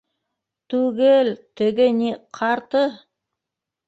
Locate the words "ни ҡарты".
1.97-2.81